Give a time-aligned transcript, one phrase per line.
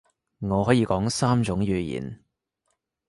[0.39, 2.23] 我可以講三種語言